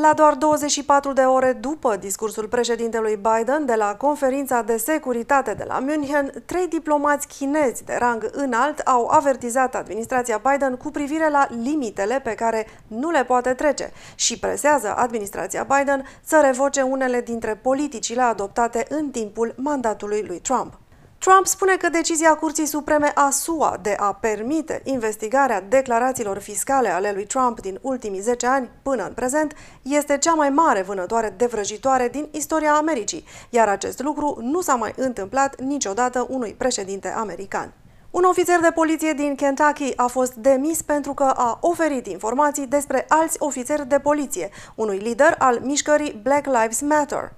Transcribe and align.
La 0.00 0.12
doar 0.12 0.34
24 0.34 1.12
de 1.12 1.20
ore 1.20 1.52
după 1.52 1.96
discursul 1.96 2.48
președintelui 2.48 3.16
Biden 3.16 3.66
de 3.66 3.74
la 3.74 3.94
conferința 3.94 4.62
de 4.62 4.76
securitate 4.76 5.54
de 5.54 5.64
la 5.68 5.78
München, 5.78 6.42
trei 6.46 6.68
diplomați 6.68 7.26
chinezi 7.26 7.84
de 7.84 7.96
rang 7.98 8.30
înalt 8.32 8.78
au 8.78 9.06
avertizat 9.06 9.74
administrația 9.74 10.40
Biden 10.50 10.76
cu 10.76 10.90
privire 10.90 11.28
la 11.30 11.46
limitele 11.62 12.20
pe 12.20 12.34
care 12.34 12.66
nu 12.86 13.10
le 13.10 13.24
poate 13.24 13.54
trece 13.54 13.92
și 14.14 14.38
presează 14.38 14.94
administrația 14.96 15.66
Biden 15.76 16.04
să 16.24 16.40
revoce 16.44 16.82
unele 16.82 17.20
dintre 17.20 17.54
politicile 17.54 18.22
adoptate 18.22 18.86
în 18.88 19.10
timpul 19.10 19.54
mandatului 19.56 20.24
lui 20.26 20.38
Trump. 20.38 20.78
Trump 21.24 21.46
spune 21.46 21.76
că 21.76 21.88
decizia 21.88 22.34
Curții 22.34 22.66
Supreme 22.66 23.12
a 23.14 23.30
SUA 23.30 23.78
de 23.82 23.96
a 23.98 24.12
permite 24.12 24.80
investigarea 24.84 25.60
declarațiilor 25.60 26.38
fiscale 26.38 26.88
ale 26.88 27.12
lui 27.14 27.26
Trump 27.26 27.60
din 27.60 27.78
ultimii 27.80 28.20
10 28.20 28.46
ani 28.46 28.70
până 28.82 29.04
în 29.06 29.12
prezent 29.12 29.54
este 29.82 30.18
cea 30.18 30.34
mai 30.34 30.50
mare 30.50 30.82
vânătoare 30.82 31.34
de 31.36 31.46
vrăjitoare 31.46 32.08
din 32.08 32.28
istoria 32.30 32.72
Americii, 32.72 33.24
iar 33.50 33.68
acest 33.68 34.02
lucru 34.02 34.38
nu 34.40 34.60
s-a 34.60 34.74
mai 34.74 34.92
întâmplat 34.96 35.60
niciodată 35.60 36.26
unui 36.28 36.54
președinte 36.58 37.08
american. 37.08 37.72
Un 38.10 38.22
ofițer 38.24 38.60
de 38.60 38.70
poliție 38.74 39.12
din 39.12 39.34
Kentucky 39.34 39.92
a 39.96 40.06
fost 40.06 40.34
demis 40.34 40.82
pentru 40.82 41.14
că 41.14 41.24
a 41.24 41.58
oferit 41.60 42.06
informații 42.06 42.66
despre 42.66 43.04
alți 43.08 43.36
ofițeri 43.38 43.88
de 43.88 43.98
poliție, 43.98 44.50
unui 44.74 44.98
lider 44.98 45.34
al 45.38 45.60
mișcării 45.62 46.20
Black 46.22 46.46
Lives 46.46 46.80
Matter. 46.80 47.32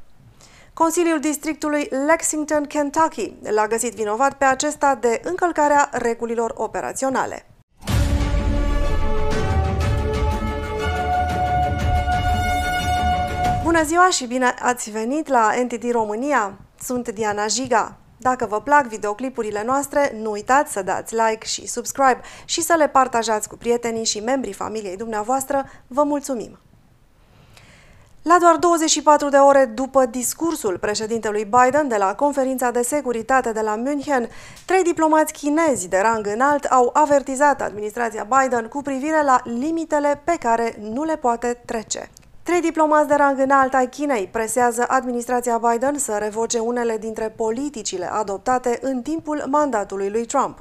Consiliul 0.82 1.20
Districtului 1.20 1.88
Lexington, 2.06 2.64
Kentucky, 2.64 3.32
l-a 3.42 3.66
găsit 3.66 3.94
vinovat 3.94 4.34
pe 4.34 4.44
acesta 4.44 4.94
de 4.94 5.20
încălcarea 5.24 5.88
regulilor 5.92 6.52
operaționale. 6.56 7.46
Bună 13.62 13.82
ziua 13.84 14.08
și 14.10 14.26
bine 14.26 14.54
ați 14.62 14.90
venit 14.90 15.28
la 15.28 15.50
NTD 15.62 15.90
România! 15.90 16.58
Sunt 16.80 17.08
Diana 17.08 17.46
Jiga. 17.46 17.96
Dacă 18.18 18.46
vă 18.46 18.60
plac 18.60 18.86
videoclipurile 18.86 19.62
noastre, 19.64 20.12
nu 20.22 20.30
uitați 20.30 20.72
să 20.72 20.82
dați 20.82 21.14
like 21.14 21.46
și 21.46 21.66
subscribe 21.66 22.20
și 22.44 22.62
să 22.62 22.74
le 22.78 22.88
partajați 22.88 23.48
cu 23.48 23.56
prietenii 23.56 24.04
și 24.04 24.20
membrii 24.20 24.52
familiei 24.52 24.96
dumneavoastră. 24.96 25.64
Vă 25.86 26.02
mulțumim! 26.02 26.58
La 28.28 28.38
doar 28.40 28.56
24 28.56 29.28
de 29.28 29.36
ore 29.36 29.64
după 29.64 30.06
discursul 30.06 30.78
președintelui 30.78 31.44
Biden 31.44 31.88
de 31.88 31.96
la 31.96 32.14
conferința 32.14 32.70
de 32.70 32.82
securitate 32.82 33.52
de 33.52 33.60
la 33.60 33.74
München, 33.76 34.28
trei 34.64 34.82
diplomați 34.82 35.32
chinezi 35.32 35.88
de 35.88 35.98
rang 36.02 36.26
înalt 36.26 36.64
au 36.64 36.90
avertizat 36.92 37.62
administrația 37.62 38.26
Biden 38.38 38.66
cu 38.66 38.82
privire 38.82 39.22
la 39.24 39.40
limitele 39.44 40.20
pe 40.24 40.36
care 40.40 40.76
nu 40.80 41.04
le 41.04 41.16
poate 41.16 41.62
trece. 41.64 42.10
Trei 42.42 42.60
diplomați 42.60 43.08
de 43.08 43.14
rang 43.14 43.38
înalt 43.38 43.74
ai 43.74 43.88
Chinei 43.88 44.28
presează 44.32 44.84
administrația 44.88 45.58
Biden 45.58 45.98
să 45.98 46.16
revoce 46.18 46.58
unele 46.58 46.96
dintre 46.98 47.32
politicile 47.36 48.12
adoptate 48.12 48.78
în 48.82 49.02
timpul 49.02 49.44
mandatului 49.50 50.10
lui 50.10 50.24
Trump. 50.24 50.58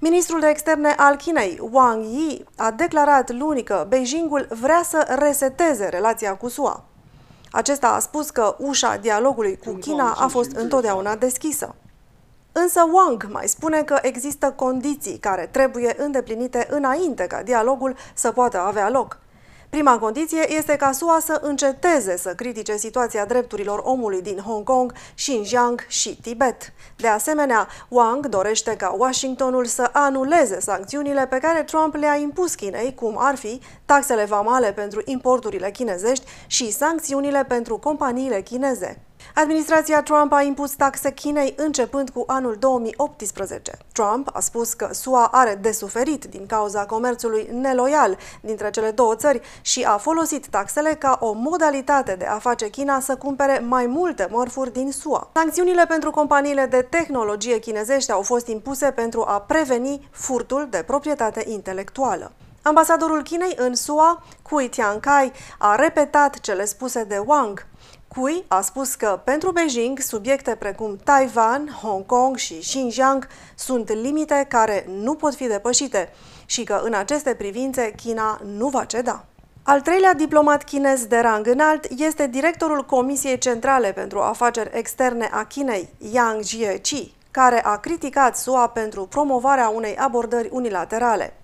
Ministrul 0.00 0.40
de 0.40 0.46
externe 0.46 0.94
al 0.96 1.16
Chinei, 1.16 1.58
Wang 1.70 2.04
Yi, 2.04 2.44
a 2.56 2.70
declarat 2.70 3.32
luni 3.32 3.62
că 3.62 3.86
Beijingul 3.88 4.48
vrea 4.60 4.82
să 4.84 5.16
reseteze 5.18 5.88
relația 5.88 6.36
cu 6.36 6.48
SUA. 6.48 6.84
Acesta 7.50 7.88
a 7.88 7.98
spus 7.98 8.30
că 8.30 8.56
ușa 8.58 8.96
dialogului 8.96 9.58
cu 9.64 9.70
China 9.72 10.14
a 10.18 10.26
fost 10.26 10.50
întotdeauna 10.50 11.16
deschisă. 11.16 11.74
Însă 12.52 12.88
Wang 12.92 13.28
mai 13.32 13.48
spune 13.48 13.82
că 13.82 13.98
există 14.02 14.52
condiții 14.56 15.18
care 15.18 15.48
trebuie 15.50 15.94
îndeplinite 15.98 16.66
înainte 16.70 17.26
ca 17.26 17.42
dialogul 17.42 17.96
să 18.14 18.32
poată 18.32 18.60
avea 18.60 18.90
loc. 18.90 19.18
Prima 19.70 19.98
condiție 19.98 20.56
este 20.56 20.76
ca 20.76 20.92
SUA 20.92 21.18
să 21.24 21.40
înceteze 21.42 22.16
să 22.16 22.34
critique 22.34 22.76
situația 22.76 23.24
drepturilor 23.24 23.80
omului 23.84 24.22
din 24.22 24.38
Hong 24.38 24.64
Kong, 24.64 24.92
Xinjiang 25.14 25.84
și 25.88 26.20
Tibet. 26.20 26.72
De 26.96 27.08
asemenea, 27.08 27.68
Wang 27.88 28.26
dorește 28.26 28.76
ca 28.76 28.94
Washingtonul 28.98 29.64
să 29.64 29.90
anuleze 29.92 30.60
sancțiunile 30.60 31.26
pe 31.26 31.38
care 31.38 31.62
Trump 31.62 31.94
le-a 31.94 32.16
impus 32.16 32.54
Chinei, 32.54 32.94
cum 32.94 33.14
ar 33.18 33.36
fi 33.36 33.60
taxele 33.84 34.24
vamale 34.24 34.72
pentru 34.72 35.02
importurile 35.04 35.70
chinezești 35.70 36.24
și 36.46 36.72
sancțiunile 36.72 37.44
pentru 37.44 37.78
companiile 37.78 38.40
chineze. 38.40 39.07
Administrația 39.34 40.02
Trump 40.02 40.32
a 40.32 40.42
impus 40.42 40.72
taxe 40.74 41.12
Chinei 41.12 41.54
începând 41.56 42.10
cu 42.10 42.24
anul 42.26 42.56
2018. 42.58 43.72
Trump 43.92 44.30
a 44.32 44.40
spus 44.40 44.72
că 44.72 44.88
SUA 44.92 45.28
are 45.32 45.58
de 45.60 45.72
suferit 45.72 46.24
din 46.24 46.46
cauza 46.46 46.86
comerțului 46.86 47.48
neloial 47.52 48.18
dintre 48.40 48.70
cele 48.70 48.90
două 48.90 49.14
țări 49.14 49.40
și 49.60 49.82
a 49.82 49.96
folosit 49.96 50.46
taxele 50.46 50.94
ca 50.94 51.18
o 51.20 51.32
modalitate 51.32 52.14
de 52.14 52.24
a 52.24 52.38
face 52.38 52.68
China 52.68 53.00
să 53.00 53.16
cumpere 53.16 53.58
mai 53.58 53.86
multe 53.86 54.28
mărfuri 54.30 54.72
din 54.72 54.92
SUA. 54.92 55.30
Sancțiunile 55.34 55.84
pentru 55.86 56.10
companiile 56.10 56.66
de 56.66 56.86
tehnologie 56.90 57.58
chinezești 57.58 58.12
au 58.12 58.22
fost 58.22 58.46
impuse 58.46 58.90
pentru 58.90 59.24
a 59.26 59.40
preveni 59.40 60.08
furtul 60.10 60.66
de 60.70 60.82
proprietate 60.86 61.44
intelectuală. 61.46 62.32
Ambasadorul 62.62 63.22
Chinei 63.22 63.54
în 63.56 63.74
SUA, 63.74 64.22
Cui 64.42 64.68
Tiankai, 64.68 65.32
a 65.58 65.74
repetat 65.74 66.40
cele 66.40 66.64
spuse 66.64 67.04
de 67.04 67.22
Wang. 67.26 67.66
Cui 68.08 68.44
a 68.48 68.60
spus 68.60 68.94
că 68.94 69.20
pentru 69.24 69.52
Beijing 69.52 69.98
subiecte 69.98 70.54
precum 70.54 70.98
Taiwan, 71.04 71.78
Hong 71.82 72.06
Kong 72.06 72.36
și 72.36 72.58
Xinjiang 72.58 73.28
sunt 73.54 73.92
limite 73.92 74.46
care 74.48 74.86
nu 74.88 75.14
pot 75.14 75.34
fi 75.34 75.46
depășite 75.46 76.12
și 76.46 76.64
că 76.64 76.80
în 76.84 76.94
aceste 76.94 77.34
privințe 77.34 77.92
China 77.96 78.40
nu 78.44 78.68
va 78.68 78.84
ceda. 78.84 79.24
Al 79.62 79.80
treilea 79.80 80.14
diplomat 80.14 80.64
chinez 80.64 81.06
de 81.06 81.18
rang 81.18 81.46
înalt 81.46 81.86
este 81.98 82.26
directorul 82.26 82.84
Comisiei 82.84 83.38
Centrale 83.38 83.92
pentru 83.92 84.20
Afaceri 84.20 84.70
Externe 84.72 85.28
a 85.32 85.44
Chinei, 85.44 85.88
Yang 86.12 86.42
Jiechi, 86.42 87.12
care 87.30 87.64
a 87.64 87.76
criticat 87.76 88.36
SUA 88.36 88.68
pentru 88.68 89.06
promovarea 89.06 89.68
unei 89.68 89.96
abordări 89.96 90.48
unilaterale. 90.52 91.34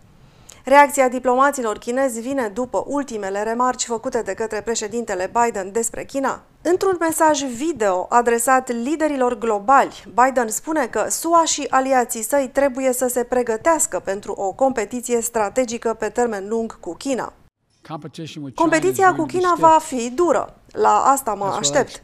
Reacția 0.66 1.08
diplomaților 1.08 1.78
chinezi 1.78 2.20
vine 2.20 2.48
după 2.48 2.84
ultimele 2.86 3.42
remarci 3.42 3.84
făcute 3.84 4.22
de 4.22 4.34
către 4.34 4.60
președintele 4.60 5.30
Biden 5.42 5.72
despre 5.72 6.04
China. 6.04 6.42
Într-un 6.62 6.96
mesaj 7.00 7.42
video 7.42 8.06
adresat 8.08 8.72
liderilor 8.72 9.38
globali, 9.38 10.04
Biden 10.24 10.48
spune 10.48 10.86
că 10.86 11.06
SUA 11.08 11.44
și 11.44 11.66
aliații 11.70 12.22
săi 12.22 12.50
trebuie 12.52 12.92
să 12.92 13.06
se 13.06 13.24
pregătească 13.24 14.00
pentru 14.04 14.32
o 14.32 14.52
competiție 14.52 15.20
strategică 15.20 15.94
pe 15.94 16.08
termen 16.08 16.48
lung 16.48 16.80
cu 16.80 16.94
China. 16.94 17.32
Competiția 18.54 19.14
cu 19.14 19.24
China 19.24 19.54
va 19.58 19.78
fi 19.80 20.10
dură. 20.10 20.54
La 20.72 21.02
asta 21.06 21.34
mă 21.34 21.56
aștept. 21.58 22.00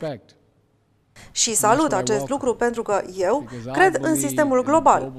Și 1.30 1.54
salut 1.54 1.92
acest 1.92 2.28
lucru 2.28 2.54
pentru 2.54 2.82
că 2.82 3.02
eu 3.16 3.48
cred 3.72 3.98
în 4.00 4.16
sistemul 4.16 4.62
global, 4.62 5.12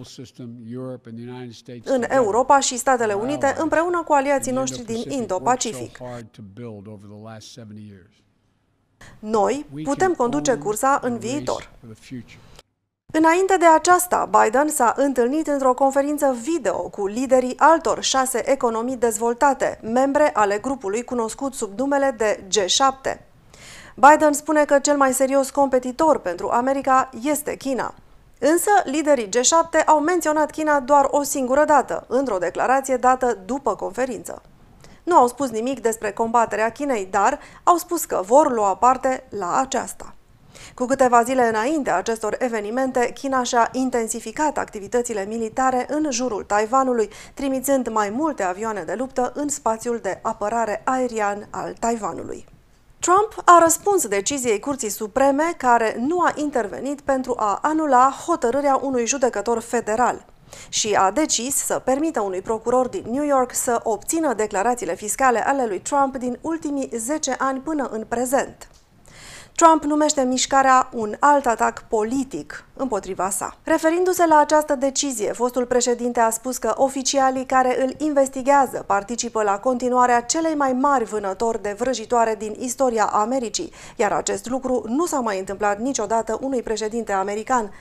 în 1.84 2.04
Europa 2.10 2.60
și 2.60 2.78
Statele 2.78 3.14
Unite 3.14 3.56
împreună 3.58 4.04
cu 4.04 4.14
aliații 4.14 4.52
noștri 4.52 4.84
din 4.84 5.04
Indo-Pacific. 5.10 5.98
Noi 9.20 9.66
putem 9.84 10.14
conduce 10.14 10.56
cursa 10.56 11.00
în 11.04 11.18
viitor. 11.18 11.70
Înainte 13.14 13.58
de 13.60 13.66
aceasta, 13.66 14.30
Biden 14.42 14.68
s-a 14.68 14.94
întâlnit 14.98 15.48
într-o 15.48 15.74
conferință 15.74 16.36
video 16.42 16.90
cu 16.90 17.08
liderii 17.08 17.58
altor 17.58 18.04
șase 18.04 18.52
economii 18.52 18.98
dezvoltate, 18.98 19.80
membre 19.84 20.30
ale 20.34 20.58
grupului 20.58 21.04
cunoscut 21.04 21.54
sub 21.54 21.80
numele 21.80 22.16
de 22.18 22.44
G7. 22.48 23.31
Biden 23.96 24.34
spune 24.34 24.66
că 24.66 24.80
cel 24.80 24.98
mai 24.98 25.14
serios 25.14 25.50
competitor 25.50 26.20
pentru 26.20 26.50
America 26.50 27.10
este 27.24 27.56
China. 27.56 27.94
Însă, 28.40 28.70
liderii 28.84 29.30
G7 29.30 29.86
au 29.86 30.00
menționat 30.00 30.52
China 30.52 30.80
doar 30.80 31.08
o 31.12 31.24
singură 31.24 31.66
dată, 31.66 32.06
într-o 32.08 32.38
declarație 32.38 32.96
dată 32.96 33.38
după 33.46 33.76
conferință. 33.76 34.42
Nu 35.04 35.16
au 35.16 35.28
spus 35.28 35.50
nimic 35.50 35.82
despre 35.82 36.12
combaterea 36.12 36.72
Chinei, 36.72 37.08
dar 37.12 37.40
au 37.64 37.78
spus 37.78 38.06
că 38.06 38.22
vor 38.26 38.52
lua 38.52 38.76
parte 38.76 39.24
la 39.30 39.60
aceasta. 39.60 40.14
Cu 40.76 40.86
câteva 40.86 41.24
zile 41.24 41.48
înainte 41.48 41.90
acestor 41.90 42.36
evenimente, 42.40 43.12
China 43.14 43.44
și-a 43.44 43.70
intensificat 43.72 44.58
activitățile 44.58 45.26
militare 45.26 45.86
în 45.90 46.12
jurul 46.12 46.44
Taiwanului, 46.44 47.10
trimițând 47.34 47.88
mai 47.88 48.10
multe 48.10 48.44
avioane 48.44 48.84
de 48.84 48.94
luptă 48.94 49.32
în 49.36 49.50
spațiul 49.50 50.00
de 50.02 50.20
apărare 50.22 50.82
aerian 50.86 51.48
al 51.50 51.76
Taiwanului. 51.80 52.51
Trump 53.02 53.42
a 53.46 53.60
răspuns 53.64 54.08
deciziei 54.08 54.60
Curții 54.60 54.90
Supreme 54.90 55.54
care 55.58 55.96
nu 56.00 56.20
a 56.20 56.34
intervenit 56.36 57.02
pentru 57.02 57.36
a 57.38 57.60
anula 57.62 58.14
hotărârea 58.26 58.80
unui 58.82 59.06
judecător 59.06 59.60
federal 59.60 60.26
și 60.70 60.94
a 60.94 61.12
decis 61.12 61.56
să 61.56 61.80
permită 61.80 62.22
unui 62.22 62.42
procuror 62.42 62.88
din 62.88 63.04
New 63.10 63.24
York 63.24 63.54
să 63.54 63.80
obțină 63.84 64.34
declarațiile 64.34 64.96
fiscale 64.96 65.48
ale 65.48 65.66
lui 65.66 65.80
Trump 65.80 66.18
din 66.18 66.38
ultimii 66.42 66.90
10 66.96 67.36
ani 67.38 67.60
până 67.60 67.90
în 67.92 68.06
prezent. 68.08 68.71
Trump 69.62 69.84
numește 69.84 70.22
mișcarea 70.24 70.90
un 70.94 71.16
alt 71.20 71.46
atac 71.46 71.84
politic 71.88 72.66
împotriva 72.74 73.30
sa. 73.30 73.58
Referindu-se 73.64 74.26
la 74.28 74.38
această 74.38 74.76
decizie, 74.76 75.32
fostul 75.32 75.66
președinte 75.66 76.20
a 76.20 76.30
spus 76.30 76.58
că 76.58 76.74
oficialii 76.76 77.46
care 77.46 77.84
îl 77.84 77.96
investigează 77.98 78.84
participă 78.88 79.44
la 79.44 79.60
continuarea 79.60 80.22
celei 80.22 80.56
mai 80.56 80.74
mari 80.74 81.04
vânători 81.04 81.62
de 81.62 81.76
vrăjitoare 81.78 82.36
din 82.40 82.56
istoria 82.60 83.06
Americii, 83.06 83.72
iar 83.96 84.12
acest 84.12 84.50
lucru 84.50 84.84
nu 84.88 85.06
s-a 85.06 85.20
mai 85.20 85.40
întâmplat 85.40 85.80
niciodată 85.80 86.38
unui 86.42 86.62
președinte 86.62 87.12
american. 87.12 87.72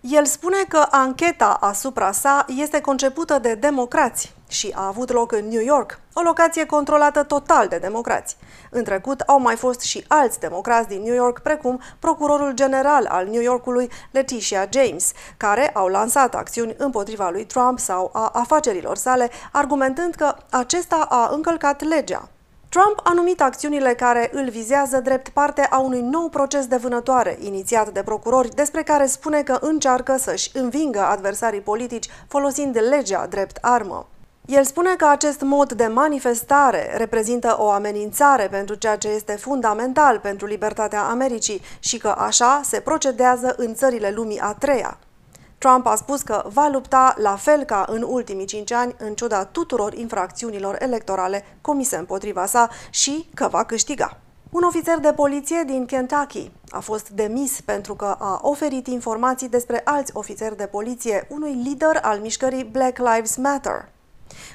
El 0.00 0.24
spune 0.24 0.64
că 0.68 0.86
ancheta 0.90 1.56
asupra 1.60 2.12
sa 2.12 2.44
este 2.48 2.80
concepută 2.80 3.38
de 3.38 3.54
democrați 3.54 4.34
și 4.48 4.72
a 4.74 4.86
avut 4.86 5.12
loc 5.12 5.32
în 5.32 5.48
New 5.48 5.62
York, 5.62 6.00
o 6.12 6.20
locație 6.20 6.66
controlată 6.66 7.22
total 7.22 7.68
de 7.68 7.78
democrați. 7.78 8.36
În 8.70 8.84
trecut 8.84 9.20
au 9.20 9.40
mai 9.40 9.56
fost 9.56 9.80
și 9.80 10.04
alți 10.08 10.40
democrați 10.40 10.88
din 10.88 11.02
New 11.02 11.14
York, 11.14 11.38
precum 11.38 11.80
procurorul 11.98 12.52
general 12.52 13.06
al 13.06 13.26
New 13.26 13.40
Yorkului, 13.40 13.90
Letitia 14.10 14.68
James, 14.72 15.12
care 15.36 15.68
au 15.68 15.86
lansat 15.86 16.34
acțiuni 16.34 16.74
împotriva 16.78 17.30
lui 17.30 17.44
Trump 17.44 17.78
sau 17.78 18.10
a 18.12 18.30
afacerilor 18.32 18.96
sale, 18.96 19.30
argumentând 19.52 20.14
că 20.14 20.36
acesta 20.50 21.06
a 21.08 21.28
încălcat 21.32 21.82
legea. 21.82 22.28
Trump 22.68 23.00
a 23.02 23.12
numit 23.12 23.40
acțiunile 23.40 23.94
care 23.94 24.30
îl 24.32 24.48
vizează 24.48 25.00
drept 25.00 25.28
parte 25.28 25.66
a 25.70 25.78
unui 25.78 26.00
nou 26.00 26.28
proces 26.28 26.66
de 26.66 26.76
vânătoare 26.76 27.38
inițiat 27.40 27.92
de 27.92 28.02
procurori, 28.02 28.54
despre 28.54 28.82
care 28.82 29.06
spune 29.06 29.42
că 29.42 29.58
încearcă 29.60 30.16
să-și 30.18 30.50
învingă 30.54 31.00
adversarii 31.00 31.60
politici 31.60 32.08
folosind 32.28 32.78
legea 32.88 33.26
drept 33.26 33.58
armă. 33.60 34.06
El 34.46 34.64
spune 34.64 34.94
că 34.96 35.06
acest 35.06 35.40
mod 35.40 35.72
de 35.72 35.86
manifestare 35.86 36.94
reprezintă 36.96 37.56
o 37.58 37.70
amenințare 37.70 38.48
pentru 38.48 38.74
ceea 38.74 38.96
ce 38.96 39.08
este 39.08 39.32
fundamental 39.32 40.18
pentru 40.18 40.46
libertatea 40.46 41.02
Americii 41.02 41.62
și 41.78 41.98
că 41.98 42.14
așa 42.18 42.60
se 42.64 42.80
procedează 42.80 43.54
în 43.56 43.74
țările 43.74 44.10
lumii 44.10 44.40
a 44.40 44.52
treia. 44.52 44.98
Trump 45.58 45.86
a 45.86 45.94
spus 45.94 46.22
că 46.22 46.44
va 46.52 46.68
lupta 46.72 47.14
la 47.18 47.36
fel 47.36 47.64
ca 47.64 47.84
în 47.88 48.02
ultimii 48.02 48.44
cinci 48.44 48.72
ani, 48.72 48.94
în 48.98 49.14
ciuda 49.14 49.44
tuturor 49.44 49.94
infracțiunilor 49.94 50.76
electorale 50.78 51.44
comise 51.60 51.96
împotriva 51.96 52.46
sa 52.46 52.68
și 52.90 53.28
că 53.34 53.48
va 53.48 53.64
câștiga. 53.64 54.20
Un 54.50 54.62
ofițer 54.62 54.98
de 54.98 55.12
poliție 55.12 55.62
din 55.66 55.86
Kentucky 55.86 56.50
a 56.68 56.80
fost 56.80 57.08
demis 57.08 57.60
pentru 57.60 57.94
că 57.94 58.16
a 58.18 58.38
oferit 58.42 58.86
informații 58.86 59.48
despre 59.48 59.80
alți 59.84 60.12
ofițeri 60.14 60.56
de 60.56 60.66
poliție 60.66 61.26
unui 61.30 61.52
lider 61.52 61.98
al 62.02 62.18
mișcării 62.18 62.64
Black 62.64 62.98
Lives 62.98 63.36
Matter. 63.36 63.88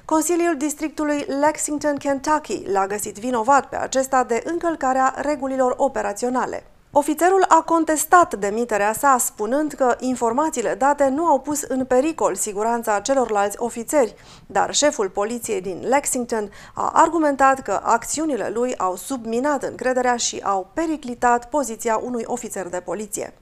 Consiliul 0.06 0.57
Districtului 0.57 1.25
Lexington, 1.42 1.95
Kentucky 1.95 2.63
l-a 2.71 2.88
găsit 2.88 3.18
vinovat 3.18 3.69
pe 3.69 3.75
acesta 3.75 4.24
de 4.24 4.44
încălcarea 4.45 5.13
regulilor 5.18 5.74
operaționale. 5.77 6.63
Ofițerul 6.94 7.46
a 7.48 7.62
contestat 7.62 8.36
demiterea 8.36 8.94
sa, 8.94 9.18
spunând 9.20 9.72
că 9.72 9.96
informațiile 10.00 10.76
date 10.76 11.08
nu 11.08 11.26
au 11.26 11.40
pus 11.40 11.62
în 11.62 11.86
pericol 11.86 12.36
siguranța 12.36 13.00
celorlalți 13.00 13.58
ofițeri, 13.60 14.16
dar 14.46 14.74
șeful 14.74 15.10
poliției 15.10 15.62
din 15.62 15.84
Lexington 15.88 16.52
a 16.74 16.92
argumentat 16.94 17.62
că 17.62 17.80
acțiunile 17.84 18.50
lui 18.54 18.78
au 18.78 18.96
subminat 18.96 19.64
încrederea 19.64 20.16
și 20.16 20.40
au 20.44 20.70
periclitat 20.74 21.50
poziția 21.50 21.98
unui 22.04 22.24
ofițer 22.26 22.68
de 22.68 22.80
poliție. 22.80 23.34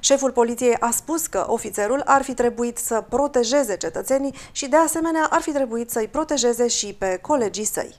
Șeful 0.00 0.30
poliției 0.30 0.76
a 0.80 0.90
spus 0.90 1.26
că 1.26 1.44
ofițerul 1.48 2.02
ar 2.04 2.22
fi 2.22 2.34
trebuit 2.34 2.78
să 2.78 3.04
protejeze 3.08 3.76
cetățenii 3.76 4.34
și 4.52 4.68
de 4.68 4.76
asemenea 4.76 5.26
ar 5.30 5.40
fi 5.40 5.52
trebuit 5.52 5.90
să-i 5.90 6.08
protejeze 6.08 6.66
și 6.66 6.94
pe 6.94 7.18
colegii 7.22 7.64
săi. 7.64 7.94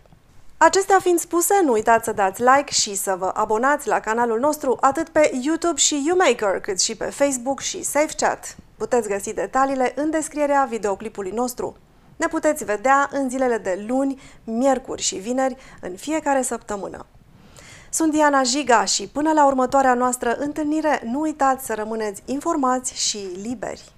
Acestea 0.64 1.00
fiind 1.00 1.20
spuse, 1.20 1.54
nu 1.64 1.72
uitați 1.72 2.06
să 2.06 2.12
dați 2.12 2.42
like 2.42 2.72
și 2.72 2.96
să 2.96 3.16
vă 3.20 3.32
abonați 3.34 3.88
la 3.88 4.00
canalul 4.00 4.40
nostru 4.40 4.78
atât 4.82 5.10
pe 5.10 5.32
YouTube 5.42 5.76
și 5.76 6.04
YouMaker, 6.06 6.60
cât 6.60 6.82
și 6.82 6.96
pe 6.96 7.06
Facebook 7.06 7.60
și 7.60 7.84
SafeChat. 7.84 8.56
Puteți 8.78 9.08
găsi 9.08 9.34
detaliile 9.34 9.94
în 9.96 10.10
descrierea 10.10 10.68
videoclipului 10.70 11.32
nostru. 11.32 11.76
Ne 12.16 12.28
puteți 12.28 12.64
vedea 12.64 13.10
în 13.12 13.30
zilele 13.30 13.58
de 13.58 13.86
luni, 13.88 14.22
miercuri 14.44 15.02
și 15.02 15.16
vineri 15.16 15.56
în 15.82 15.96
fiecare 15.96 16.42
săptămână. 16.42 17.06
Sunt 17.90 18.12
Diana 18.12 18.44
Jiga 18.44 18.86
și 18.86 19.08
până 19.08 19.32
la 19.32 19.46
următoarea 19.46 19.94
noastră 19.94 20.36
întâlnire, 20.36 21.02
nu 21.06 21.20
uitați 21.20 21.66
să 21.66 21.74
rămâneți 21.74 22.22
informați 22.26 23.08
și 23.08 23.18
liberi. 23.42 23.92